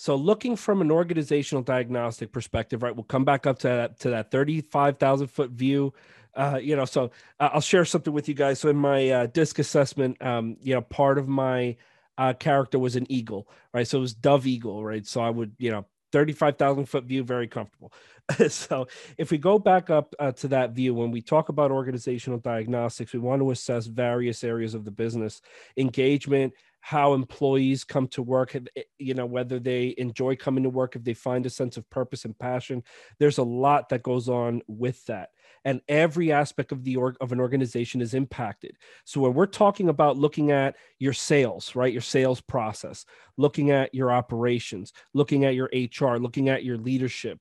So 0.00 0.16
looking 0.16 0.56
from 0.56 0.80
an 0.80 0.90
organizational 0.90 1.62
diagnostic 1.62 2.32
perspective, 2.32 2.82
right? 2.82 2.96
We'll 2.96 3.04
come 3.04 3.26
back 3.26 3.46
up 3.46 3.58
to 3.58 3.68
that, 3.68 4.00
to 4.00 4.08
that 4.08 4.30
35,000 4.30 5.26
foot 5.26 5.50
view. 5.50 5.92
Uh, 6.34 6.58
you 6.58 6.74
know, 6.74 6.86
so 6.86 7.10
uh, 7.38 7.50
I'll 7.52 7.60
share 7.60 7.84
something 7.84 8.10
with 8.10 8.26
you 8.26 8.32
guys. 8.32 8.60
So 8.60 8.70
in 8.70 8.76
my 8.76 9.10
uh, 9.10 9.26
disc 9.26 9.58
assessment, 9.58 10.16
um, 10.22 10.56
you 10.62 10.72
know, 10.72 10.80
part 10.80 11.18
of 11.18 11.28
my 11.28 11.76
uh, 12.16 12.32
character 12.32 12.78
was 12.78 12.96
an 12.96 13.04
eagle, 13.12 13.46
right? 13.74 13.86
So 13.86 13.98
it 13.98 14.00
was 14.00 14.14
dove 14.14 14.46
eagle, 14.46 14.82
right? 14.82 15.06
So 15.06 15.20
I 15.20 15.28
would, 15.28 15.52
you 15.58 15.70
know, 15.70 15.84
35,000 16.12 16.86
foot 16.86 17.04
view, 17.04 17.22
very 17.22 17.46
comfortable. 17.46 17.92
so 18.48 18.88
if 19.18 19.30
we 19.30 19.36
go 19.36 19.58
back 19.58 19.90
up 19.90 20.14
uh, 20.18 20.32
to 20.32 20.48
that 20.48 20.70
view, 20.70 20.94
when 20.94 21.10
we 21.10 21.20
talk 21.20 21.50
about 21.50 21.70
organizational 21.70 22.38
diagnostics, 22.38 23.12
we 23.12 23.18
want 23.18 23.42
to 23.42 23.50
assess 23.50 23.84
various 23.84 24.44
areas 24.44 24.74
of 24.74 24.86
the 24.86 24.90
business 24.90 25.42
engagement, 25.76 26.54
how 26.80 27.12
employees 27.12 27.84
come 27.84 28.08
to 28.08 28.22
work 28.22 28.54
eh, 28.54 28.82
you 28.98 29.14
know 29.14 29.26
whether 29.26 29.58
they 29.58 29.94
enjoy 29.98 30.34
coming 30.34 30.64
to 30.64 30.70
work 30.70 30.96
if 30.96 31.04
they 31.04 31.14
find 31.14 31.46
a 31.46 31.50
sense 31.50 31.76
of 31.76 31.88
purpose 31.90 32.24
and 32.24 32.38
passion 32.38 32.82
there's 33.18 33.38
a 33.38 33.42
lot 33.42 33.88
that 33.90 34.02
goes 34.02 34.28
on 34.28 34.62
with 34.66 35.04
that. 35.06 35.30
And 35.66 35.82
every 35.88 36.32
aspect 36.32 36.72
of 36.72 36.84
the 36.84 36.96
org 36.96 37.16
of 37.20 37.32
an 37.32 37.40
organization 37.40 38.00
is 38.00 38.14
impacted. 38.14 38.78
So 39.04 39.20
when 39.20 39.34
we're 39.34 39.44
talking 39.44 39.90
about 39.90 40.16
looking 40.16 40.52
at 40.52 40.76
your 41.00 41.12
sales 41.12 41.74
right 41.74 41.92
your 41.92 42.02
sales 42.02 42.40
process 42.40 43.04
looking 43.36 43.70
at 43.70 43.94
your 43.94 44.12
operations 44.12 44.92
looking 45.14 45.44
at 45.44 45.54
your 45.54 45.70
hr 45.74 46.16
looking 46.18 46.48
at 46.48 46.64
your 46.64 46.76
leadership 46.76 47.38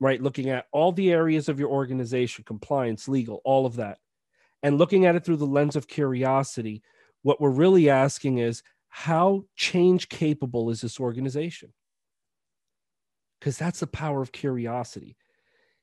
right 0.00 0.22
looking 0.22 0.50
at 0.50 0.66
all 0.72 0.90
the 0.92 1.12
areas 1.12 1.48
of 1.48 1.60
your 1.60 1.70
organization 1.70 2.44
compliance 2.44 3.08
legal 3.08 3.40
all 3.44 3.66
of 3.66 3.76
that 3.76 3.98
and 4.62 4.78
looking 4.78 5.06
at 5.06 5.14
it 5.14 5.24
through 5.24 5.36
the 5.36 5.46
lens 5.46 5.76
of 5.76 5.86
curiosity 5.86 6.82
what 7.26 7.40
we're 7.40 7.50
really 7.50 7.90
asking 7.90 8.38
is 8.38 8.62
how 8.86 9.42
change 9.56 10.08
capable 10.08 10.70
is 10.70 10.82
this 10.82 11.00
organization? 11.00 11.72
Because 13.40 13.58
that's 13.58 13.80
the 13.80 13.88
power 13.88 14.22
of 14.22 14.30
curiosity. 14.30 15.16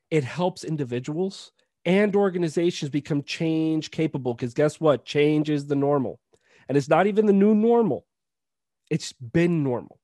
It 0.10 0.24
helps 0.24 0.64
individuals 0.64 1.52
and 1.84 2.16
organizations 2.16 2.92
become 2.92 3.24
change 3.24 3.92
capable. 3.92 4.34
Because 4.34 4.54
guess 4.54 4.80
what? 4.80 5.04
Change 5.04 5.50
is 5.50 5.68
the 5.68 5.76
normal. 5.76 6.22
And 6.70 6.78
it's 6.78 6.88
not 6.88 7.08
even 7.08 7.26
the 7.26 7.34
new 7.34 7.54
normal, 7.54 8.06
it's 8.90 9.12
been 9.12 9.64
normal. 9.64 10.00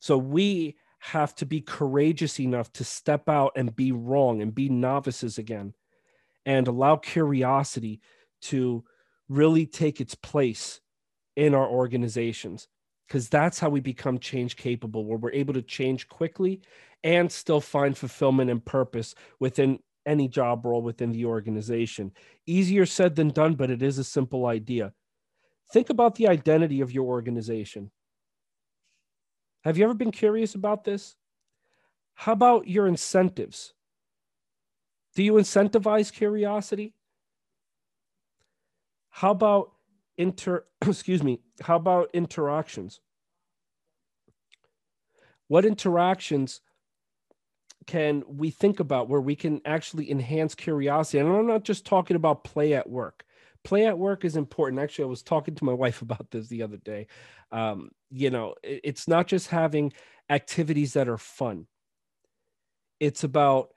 So 0.00 0.16
we 0.16 0.76
have 1.00 1.34
to 1.34 1.44
be 1.44 1.60
courageous 1.60 2.40
enough 2.40 2.72
to 2.72 2.84
step 2.84 3.28
out 3.28 3.52
and 3.56 3.76
be 3.76 3.92
wrong 3.92 4.40
and 4.40 4.54
be 4.54 4.70
novices 4.70 5.36
again 5.36 5.74
and 6.46 6.66
allow 6.66 6.96
curiosity 6.96 8.00
to 8.40 8.84
really 9.28 9.66
take 9.66 10.00
its 10.00 10.14
place 10.14 10.80
in 11.36 11.54
our 11.54 11.66
organizations 11.68 12.68
because 13.06 13.28
that's 13.28 13.58
how 13.58 13.68
we 13.68 13.80
become 13.80 14.18
change 14.18 14.56
capable 14.56 15.04
where 15.04 15.18
we're 15.18 15.32
able 15.32 15.54
to 15.54 15.62
change 15.62 16.08
quickly 16.08 16.60
and 17.04 17.30
still 17.30 17.60
find 17.60 17.96
fulfillment 17.96 18.50
and 18.50 18.64
purpose 18.64 19.14
within 19.38 19.78
any 20.06 20.28
job 20.28 20.64
role 20.64 20.82
within 20.82 21.12
the 21.12 21.24
organization. 21.24 22.12
Easier 22.46 22.86
said 22.86 23.14
than 23.14 23.30
done 23.30 23.54
but 23.54 23.70
it 23.70 23.82
is 23.82 23.98
a 23.98 24.04
simple 24.04 24.46
idea. 24.46 24.92
Think 25.72 25.90
about 25.90 26.14
the 26.14 26.28
identity 26.28 26.80
of 26.80 26.92
your 26.92 27.06
organization. 27.06 27.90
Have 29.64 29.76
you 29.76 29.84
ever 29.84 29.94
been 29.94 30.12
curious 30.12 30.54
about 30.54 30.84
this? 30.84 31.16
How 32.14 32.32
about 32.32 32.68
your 32.68 32.86
incentives? 32.86 33.74
Do 35.14 35.22
you 35.22 35.34
incentivize 35.34 36.12
curiosity 36.12 36.94
how 39.16 39.30
about 39.30 39.72
inter 40.18 40.62
excuse 40.86 41.22
me, 41.22 41.40
how 41.62 41.76
about 41.76 42.10
interactions? 42.12 43.00
What 45.48 45.64
interactions 45.64 46.60
can 47.86 48.24
we 48.26 48.50
think 48.50 48.78
about 48.78 49.08
where 49.08 49.20
we 49.20 49.34
can 49.34 49.62
actually 49.64 50.10
enhance 50.10 50.54
curiosity? 50.54 51.18
And 51.18 51.30
I'm 51.30 51.46
not 51.46 51.64
just 51.64 51.86
talking 51.86 52.14
about 52.14 52.44
play 52.44 52.74
at 52.74 52.90
work. 52.90 53.24
Play 53.64 53.86
at 53.86 53.98
work 53.98 54.22
is 54.26 54.36
important. 54.36 54.82
Actually, 54.82 55.04
I 55.04 55.08
was 55.08 55.22
talking 55.22 55.54
to 55.54 55.64
my 55.64 55.72
wife 55.84 56.02
about 56.02 56.30
this 56.30 56.48
the 56.48 56.62
other 56.62 56.76
day. 56.76 57.06
Um, 57.50 57.92
you 58.10 58.28
know, 58.28 58.54
it's 58.62 59.08
not 59.08 59.28
just 59.28 59.48
having 59.48 59.94
activities 60.28 60.92
that 60.92 61.08
are 61.08 61.16
fun. 61.16 61.68
It's 63.00 63.24
about 63.24 63.70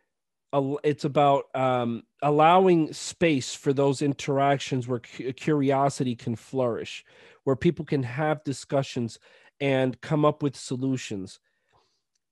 it's 0.53 1.05
about 1.05 1.55
um, 1.55 2.03
allowing 2.21 2.91
space 2.93 3.53
for 3.53 3.71
those 3.71 4.01
interactions 4.01 4.87
where 4.87 4.99
curiosity 4.99 6.15
can 6.15 6.35
flourish, 6.35 7.05
where 7.43 7.55
people 7.55 7.85
can 7.85 8.03
have 8.03 8.43
discussions 8.43 9.19
and 9.59 9.99
come 10.01 10.25
up 10.25 10.41
with 10.41 10.55
solutions. 10.55 11.39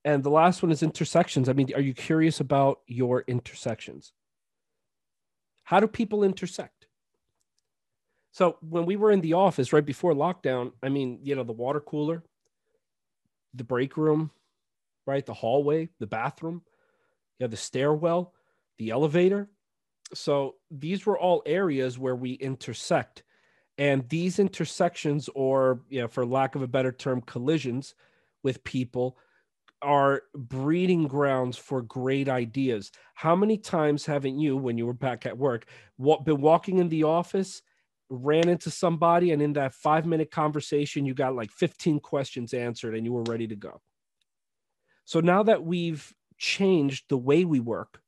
And 0.04 0.24
the 0.24 0.30
last 0.30 0.62
one 0.62 0.72
is 0.72 0.82
intersections. 0.82 1.48
I 1.48 1.52
mean, 1.52 1.72
are 1.74 1.80
you 1.80 1.94
curious 1.94 2.40
about 2.40 2.80
your 2.86 3.24
intersections? 3.26 4.12
How 5.64 5.80
do 5.80 5.86
people 5.86 6.24
intersect? 6.24 6.86
So 8.32 8.56
when 8.60 8.86
we 8.86 8.96
were 8.96 9.10
in 9.10 9.20
the 9.20 9.34
office 9.34 9.72
right 9.72 9.84
before 9.84 10.12
lockdown, 10.12 10.72
I 10.82 10.88
mean, 10.88 11.20
you 11.22 11.34
know, 11.34 11.44
the 11.44 11.52
water 11.52 11.80
cooler, 11.80 12.22
the 13.54 13.64
break 13.64 13.96
room, 13.96 14.30
right? 15.06 15.24
The 15.24 15.34
hallway, 15.34 15.88
the 15.98 16.06
bathroom 16.06 16.62
you 17.38 17.48
the 17.48 17.56
stairwell, 17.56 18.34
the 18.78 18.90
elevator. 18.90 19.48
So 20.14 20.56
these 20.70 21.06
were 21.06 21.18
all 21.18 21.42
areas 21.46 21.98
where 21.98 22.16
we 22.16 22.32
intersect. 22.32 23.22
And 23.76 24.08
these 24.08 24.38
intersections, 24.38 25.28
or 25.34 25.82
you 25.88 26.00
know, 26.00 26.08
for 26.08 26.26
lack 26.26 26.54
of 26.54 26.62
a 26.62 26.68
better 26.68 26.92
term, 26.92 27.20
collisions 27.20 27.94
with 28.42 28.64
people 28.64 29.18
are 29.82 30.22
breeding 30.34 31.06
grounds 31.06 31.56
for 31.56 31.82
great 31.82 32.28
ideas. 32.28 32.90
How 33.14 33.36
many 33.36 33.56
times 33.56 34.04
haven't 34.04 34.38
you, 34.40 34.56
when 34.56 34.76
you 34.76 34.86
were 34.86 34.92
back 34.92 35.26
at 35.26 35.38
work, 35.38 35.66
what, 35.96 36.24
been 36.24 36.40
walking 36.40 36.78
in 36.78 36.88
the 36.88 37.04
office, 37.04 37.62
ran 38.10 38.48
into 38.48 38.70
somebody, 38.70 39.30
and 39.30 39.40
in 39.40 39.52
that 39.52 39.74
five 39.74 40.06
minute 40.06 40.32
conversation, 40.32 41.06
you 41.06 41.14
got 41.14 41.36
like 41.36 41.52
15 41.52 42.00
questions 42.00 42.52
answered 42.54 42.96
and 42.96 43.04
you 43.04 43.12
were 43.12 43.22
ready 43.24 43.46
to 43.46 43.56
go? 43.56 43.80
So 45.04 45.20
now 45.20 45.44
that 45.44 45.62
we've 45.62 46.12
changed 46.38 47.04
the 47.08 47.18
way 47.18 47.44
we 47.44 47.60
work, 47.60 48.00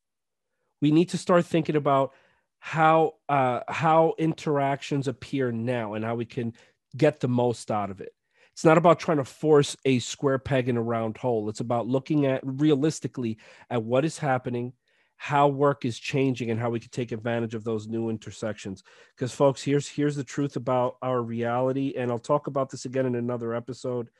we 0.80 0.90
need 0.90 1.10
to 1.10 1.18
start 1.18 1.44
thinking 1.44 1.76
about 1.76 2.12
how 2.60 3.14
uh, 3.28 3.60
how 3.68 4.14
interactions 4.18 5.08
appear 5.08 5.50
now 5.50 5.94
and 5.94 6.04
how 6.04 6.14
we 6.14 6.26
can 6.26 6.52
get 6.96 7.20
the 7.20 7.28
most 7.28 7.70
out 7.70 7.90
of 7.90 8.00
it. 8.00 8.12
It's 8.52 8.64
not 8.64 8.78
about 8.78 8.98
trying 8.98 9.16
to 9.16 9.24
force 9.24 9.76
a 9.84 9.98
square 10.00 10.38
peg 10.38 10.68
in 10.68 10.76
a 10.76 10.82
round 10.82 11.16
hole. 11.16 11.48
It's 11.48 11.60
about 11.60 11.86
looking 11.86 12.26
at 12.26 12.42
realistically 12.44 13.38
at 13.70 13.82
what 13.82 14.04
is 14.04 14.18
happening, 14.18 14.74
how 15.16 15.48
work 15.48 15.86
is 15.86 15.98
changing, 15.98 16.50
and 16.50 16.60
how 16.60 16.68
we 16.68 16.80
can 16.80 16.90
take 16.90 17.12
advantage 17.12 17.54
of 17.54 17.64
those 17.64 17.88
new 17.88 18.10
intersections. 18.10 18.82
Because, 19.16 19.32
folks, 19.32 19.62
here's 19.62 19.88
here's 19.88 20.16
the 20.16 20.24
truth 20.24 20.56
about 20.56 20.96
our 21.00 21.22
reality, 21.22 21.94
and 21.96 22.10
I'll 22.10 22.18
talk 22.18 22.46
about 22.46 22.70
this 22.70 22.84
again 22.84 23.06
in 23.06 23.14
another 23.14 23.54
episode. 23.54 24.10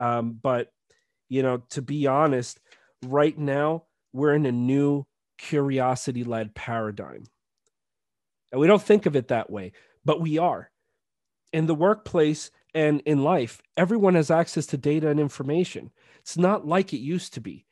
Um, 0.00 0.38
but 0.42 0.72
you 1.28 1.42
know, 1.42 1.58
to 1.70 1.82
be 1.82 2.06
honest, 2.06 2.60
right 3.04 3.36
now 3.36 3.84
we're 4.12 4.34
in 4.34 4.46
a 4.46 4.52
new 4.52 5.06
curiosity 5.38 6.24
led 6.24 6.54
paradigm. 6.54 7.24
And 8.50 8.60
we 8.60 8.66
don't 8.66 8.82
think 8.82 9.06
of 9.06 9.16
it 9.16 9.28
that 9.28 9.50
way, 9.50 9.72
but 10.04 10.20
we 10.20 10.38
are. 10.38 10.70
In 11.52 11.66
the 11.66 11.74
workplace, 11.74 12.50
and 12.74 13.02
in 13.04 13.22
life, 13.22 13.60
everyone 13.76 14.14
has 14.14 14.30
access 14.30 14.66
to 14.66 14.76
data 14.76 15.08
and 15.08 15.20
information. 15.20 15.90
It's 16.20 16.38
not 16.38 16.66
like 16.66 16.92
it 16.92 16.98
used 16.98 17.34
to 17.34 17.40
be, 17.40 17.66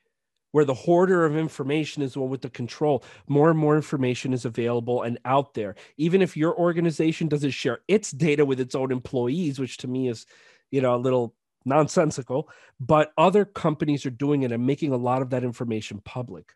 where 0.52 0.64
the 0.64 0.74
hoarder 0.74 1.24
of 1.24 1.36
information 1.36 2.02
is 2.02 2.14
the 2.14 2.20
one 2.20 2.30
with 2.30 2.42
the 2.42 2.50
control. 2.50 3.02
More 3.26 3.50
and 3.50 3.58
more 3.58 3.76
information 3.76 4.34
is 4.34 4.44
available 4.44 5.02
and 5.02 5.18
out 5.24 5.54
there. 5.54 5.76
Even 5.96 6.20
if 6.20 6.36
your 6.36 6.54
organization 6.54 7.28
doesn't 7.28 7.52
share 7.52 7.80
its 7.88 8.10
data 8.10 8.44
with 8.44 8.60
its 8.60 8.74
own 8.74 8.92
employees, 8.92 9.58
which 9.58 9.78
to 9.78 9.88
me 9.88 10.08
is, 10.08 10.26
you 10.70 10.80
know, 10.80 10.94
a 10.94 10.98
little 10.98 11.34
nonsensical, 11.64 12.48
but 12.78 13.12
other 13.18 13.44
companies 13.44 14.06
are 14.06 14.10
doing 14.10 14.42
it 14.42 14.52
and 14.52 14.66
making 14.66 14.92
a 14.92 14.96
lot 14.96 15.22
of 15.22 15.30
that 15.30 15.44
information 15.44 16.00
public. 16.04 16.52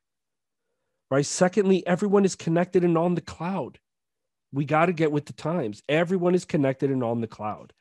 Right. 1.10 1.26
Secondly, 1.26 1.86
everyone 1.86 2.24
is 2.24 2.34
connected 2.34 2.82
and 2.84 2.98
on 2.98 3.14
the 3.14 3.20
cloud. 3.20 3.78
We 4.52 4.64
got 4.64 4.86
to 4.86 4.92
get 4.92 5.12
with 5.12 5.26
the 5.26 5.32
times. 5.32 5.82
Everyone 5.88 6.34
is 6.34 6.44
connected 6.44 6.90
and 6.90 7.04
on 7.04 7.20
the 7.20 7.26
cloud. 7.26 7.72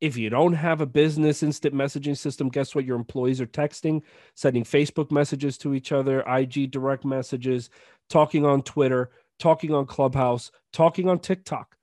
If 0.00 0.16
you 0.16 0.30
don't 0.30 0.54
have 0.54 0.80
a 0.80 0.86
business 0.86 1.42
instant 1.42 1.74
messaging 1.74 2.16
system, 2.16 2.48
guess 2.48 2.74
what? 2.74 2.86
Your 2.86 2.96
employees 2.96 3.40
are 3.40 3.46
texting, 3.46 4.02
sending 4.34 4.64
Facebook 4.64 5.10
messages 5.10 5.58
to 5.58 5.74
each 5.74 5.92
other, 5.92 6.20
IG 6.22 6.70
direct 6.70 7.04
messages, 7.04 7.68
talking 8.08 8.46
on 8.46 8.62
Twitter, 8.62 9.10
talking 9.38 9.74
on 9.74 9.86
Clubhouse, 9.86 10.50
talking 10.72 11.08
on 11.08 11.18
TikTok. 11.18 11.76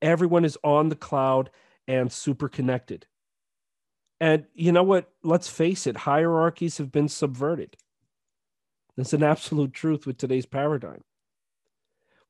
Everyone 0.00 0.44
is 0.44 0.58
on 0.64 0.88
the 0.88 0.96
cloud 0.96 1.50
and 1.86 2.10
super 2.10 2.48
connected. 2.48 3.06
And 4.22 4.44
you 4.54 4.70
know 4.70 4.84
what? 4.84 5.10
Let's 5.24 5.48
face 5.48 5.84
it, 5.88 5.96
hierarchies 5.96 6.78
have 6.78 6.92
been 6.92 7.08
subverted. 7.08 7.76
That's 8.96 9.14
an 9.14 9.24
absolute 9.24 9.72
truth 9.72 10.06
with 10.06 10.16
today's 10.16 10.46
paradigm. 10.46 11.02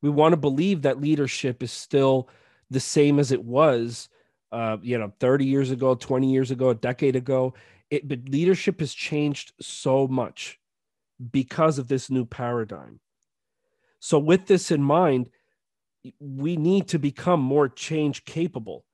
We 0.01 0.09
want 0.09 0.33
to 0.33 0.39
believe 0.39 0.83
that 0.83 1.03
leadership 1.03 1.63
is 1.63 1.71
still 1.71 2.31
the 2.71 2.81
same 2.81 3.19
as 3.19 3.31
it 3.31 3.45
was, 3.45 4.09
uh, 4.53 4.79
you 4.81 4.97
know, 4.97 5.13
30 5.21 5.45
years 5.45 5.71
ago, 5.71 5.95
20 5.95 6.33
years 6.33 6.51
ago, 6.51 6.71
a 6.71 6.75
decade 6.75 7.15
ago. 7.15 7.53
It, 7.91 8.09
but 8.09 8.27
leadership 8.27 8.81
has 8.81 8.95
changed 8.95 9.53
so 9.61 10.09
much 10.09 10.59
because 11.31 11.79
of 11.79 11.89
this 11.89 12.09
new 12.09 12.25
paradigm. 12.25 13.01
So, 14.01 14.19
with 14.19 14.47
this 14.47 14.71
in 14.71 14.83
mind, 14.83 15.29
we 16.19 16.57
need 16.57 16.89
to 16.89 16.99
become 16.99 17.41
more 17.41 17.69
change 17.69 18.25
capable. 18.25 18.87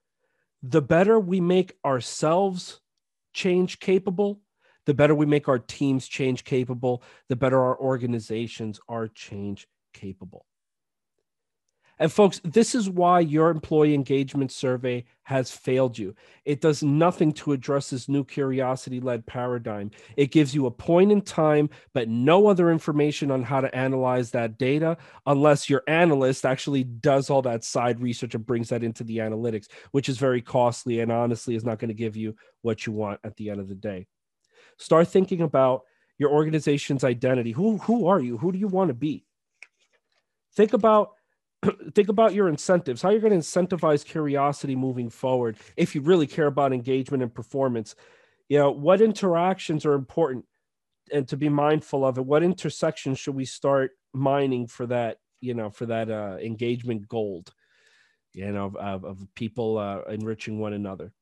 The 0.65 0.83
better 0.83 1.21
we 1.21 1.41
make 1.41 1.77
ourselves 1.85 2.81
change 3.39 3.79
capable, 3.79 4.41
the 4.87 4.95
better 4.95 5.15
we 5.15 5.25
make 5.25 5.49
our 5.49 5.61
teams 5.61 6.09
change 6.09 6.43
capable, 6.43 7.05
the 7.29 7.37
better 7.37 7.61
our 7.61 7.79
organizations 7.79 8.81
are 8.89 9.07
change 9.07 9.69
capable. 9.95 10.45
And 11.99 12.13
folks, 12.13 12.41
this 12.45 12.75
is 12.75 12.89
why 12.89 13.21
your 13.21 13.51
employee 13.51 13.95
engagement 13.95 14.53
survey 14.53 15.05
has 15.25 15.51
failed 15.51 15.99
you. 15.99 16.15
It 16.45 16.61
does 16.61 16.83
nothing 16.83 17.33
to 17.35 17.53
address 17.53 17.91
this 17.91 18.09
new 18.09 18.25
curiosity 18.25 19.01
led 19.01 19.27
paradigm. 19.27 19.91
It 20.17 20.31
gives 20.31 20.55
you 20.55 20.67
a 20.67 20.71
point 20.71 21.13
in 21.13 21.23
time, 21.23 21.71
but 21.93 22.09
no 22.09 22.47
other 22.47 22.71
information 22.71 23.31
on 23.31 23.43
how 23.43 23.61
to 23.61 23.75
analyze 23.75 24.31
that 24.31 24.59
data 24.59 24.97
unless 25.27 25.69
your 25.69 25.83
analyst 25.89 26.47
actually 26.47 26.85
does 26.85 27.31
all 27.31 27.43
that 27.43 27.65
side 27.65 28.01
research 28.01 28.35
and 28.35 28.47
brings 28.47 28.69
that 28.69 28.85
into 28.85 29.05
the 29.05 29.19
analytics, 29.19 29.67
which 29.91 30.09
is 30.09 30.19
very 30.19 30.41
costly 30.41 31.01
and 31.01 31.11
honestly 31.11 31.55
is 31.55 31.65
not 31.65 31.79
going 31.79 31.89
to 31.89 31.95
give 31.95 32.17
you 32.17 32.35
what 32.63 32.87
you 32.87 32.93
want 32.93 33.21
at 33.25 33.37
the 33.37 33.51
end 33.51 33.61
of 33.61 33.69
the 33.69 33.75
day. 33.75 34.07
Start 34.79 35.09
thinking 35.09 35.43
about 35.43 35.83
your 36.17 36.31
organization's 36.31 37.05
identity. 37.05 37.53
Who, 37.53 37.79
who 37.79 38.07
are 38.07 38.21
you? 38.21 38.39
Who 38.39 38.53
do 38.53 38.59
you 38.59 38.69
want 38.69 38.89
to 38.89 38.95
be? 38.95 39.25
Think 40.55 40.73
about 40.73 41.13
think 41.95 42.09
about 42.09 42.35
your 42.35 42.49
incentives, 42.49 43.03
how 43.03 43.11
you're 43.11 43.21
going 43.21 43.33
to 43.33 43.39
incentivize 43.39 44.05
curiosity 44.05 44.77
moving 44.77 45.11
forward 45.11 45.57
if 45.77 45.95
you 45.95 46.01
really 46.01 46.27
care 46.27 46.47
about 46.47 46.73
engagement 46.73 47.23
and 47.23 47.35
performance. 47.35 47.95
You 48.49 48.59
know, 48.59 48.71
what 48.71 49.01
interactions 49.01 49.85
are 49.85 49.95
important 49.95 50.47
and 51.13 51.27
to 51.29 51.37
be 51.37 51.49
mindful 51.49 52.05
of 52.05 52.19
it? 52.19 52.25
What 52.25 52.43
intersections 52.43 53.19
should 53.19 53.35
we 53.35 53.45
start 53.45 53.93
mining 54.13 54.67
for 54.67 54.87
that, 54.87 55.19
you 55.41 55.55
know, 55.55 55.71
for 55.71 55.87
that 55.87 56.11
uh, 56.11 56.37
engagement 56.41 57.09
gold, 57.09 57.53
you 58.33 58.51
know, 58.51 58.73
of, 58.79 59.05
of 59.05 59.27
people 59.35 59.79
uh, 59.79 60.03
enriching 60.09 60.59
one 60.59 60.73
another? 60.73 61.13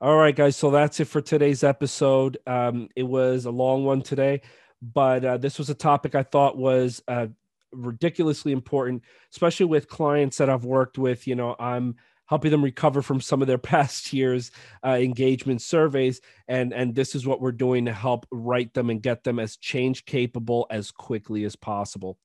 All 0.00 0.16
right, 0.16 0.34
guys. 0.34 0.56
So 0.56 0.70
that's 0.70 1.00
it 1.00 1.06
for 1.06 1.20
today's 1.20 1.62
episode. 1.62 2.38
Um, 2.46 2.88
it 2.96 3.04
was 3.04 3.44
a 3.44 3.50
long 3.50 3.84
one 3.84 4.02
today, 4.02 4.42
but 4.82 5.24
uh, 5.24 5.36
this 5.38 5.56
was 5.58 5.70
a 5.70 5.74
topic 5.74 6.14
I 6.14 6.24
thought 6.24 6.58
was 6.58 7.02
uh, 7.06 7.28
ridiculously 7.74 8.52
important, 8.52 9.02
especially 9.32 9.66
with 9.66 9.88
clients 9.88 10.38
that 10.38 10.50
I've 10.50 10.64
worked 10.64 10.98
with. 10.98 11.26
You 11.26 11.34
know, 11.34 11.56
I'm 11.58 11.96
helping 12.26 12.50
them 12.50 12.64
recover 12.64 13.02
from 13.02 13.20
some 13.20 13.42
of 13.42 13.48
their 13.48 13.58
past 13.74 14.12
years 14.12 14.50
uh, 14.84 14.90
engagement 15.00 15.62
surveys 15.62 16.20
and 16.48 16.72
and 16.72 16.94
this 16.94 17.14
is 17.14 17.26
what 17.26 17.40
we're 17.40 17.52
doing 17.52 17.84
to 17.84 17.92
help 17.92 18.26
write 18.30 18.72
them 18.74 18.90
and 18.90 19.02
get 19.02 19.24
them 19.24 19.38
as 19.38 19.56
change 19.56 20.04
capable 20.04 20.66
as 20.70 20.90
quickly 20.90 21.44
as 21.44 21.56
possible 21.56 22.18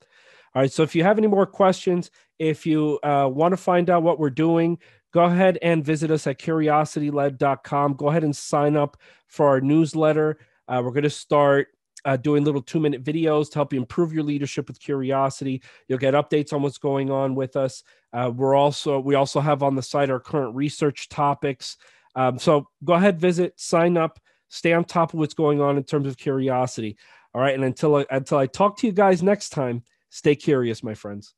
all 0.55 0.61
right 0.61 0.71
so 0.71 0.83
if 0.83 0.95
you 0.95 1.03
have 1.03 1.17
any 1.17 1.27
more 1.27 1.45
questions 1.45 2.11
if 2.39 2.65
you 2.65 2.99
uh, 3.03 3.29
want 3.31 3.51
to 3.51 3.57
find 3.57 3.89
out 3.89 4.03
what 4.03 4.19
we're 4.19 4.29
doing 4.29 4.77
go 5.11 5.23
ahead 5.23 5.57
and 5.61 5.83
visit 5.83 6.11
us 6.11 6.27
at 6.27 6.39
curiosityled.com 6.39 7.93
go 7.93 8.09
ahead 8.09 8.23
and 8.23 8.35
sign 8.35 8.75
up 8.75 8.97
for 9.27 9.47
our 9.47 9.61
newsletter 9.61 10.37
uh, 10.67 10.81
we're 10.83 10.91
going 10.91 11.03
to 11.03 11.09
start 11.09 11.67
uh, 12.05 12.17
doing 12.17 12.43
little 12.43 12.61
two 12.61 12.79
minute 12.79 13.03
videos 13.03 13.49
to 13.51 13.59
help 13.59 13.73
you 13.73 13.79
improve 13.79 14.13
your 14.13 14.23
leadership 14.23 14.67
with 14.67 14.79
curiosity. 14.79 15.61
You'll 15.87 15.99
get 15.99 16.13
updates 16.13 16.53
on 16.53 16.61
what's 16.61 16.77
going 16.77 17.11
on 17.11 17.35
with 17.35 17.55
us. 17.55 17.83
Uh, 18.13 18.31
we're 18.33 18.55
also 18.55 18.99
we 18.99 19.15
also 19.15 19.39
have 19.39 19.63
on 19.63 19.75
the 19.75 19.83
site 19.83 20.09
our 20.09 20.19
current 20.19 20.55
research 20.55 21.09
topics. 21.09 21.77
Um, 22.15 22.39
so 22.39 22.67
go 22.83 22.93
ahead, 22.93 23.19
visit, 23.19 23.59
sign 23.59 23.97
up, 23.97 24.19
stay 24.47 24.73
on 24.73 24.83
top 24.83 25.13
of 25.13 25.19
what's 25.19 25.33
going 25.33 25.61
on 25.61 25.77
in 25.77 25.83
terms 25.83 26.07
of 26.07 26.17
curiosity. 26.17 26.97
All 27.33 27.41
right, 27.41 27.53
and 27.53 27.63
until 27.63 27.95
I, 27.95 28.05
until 28.09 28.39
I 28.39 28.47
talk 28.47 28.77
to 28.79 28.87
you 28.87 28.93
guys 28.93 29.21
next 29.21 29.49
time, 29.49 29.83
stay 30.09 30.35
curious, 30.35 30.81
my 30.83 30.95
friends. 30.95 31.35